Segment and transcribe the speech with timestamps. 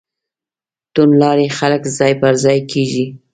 [0.93, 3.05] توندلاري خلک ځای پر ځای کېږي.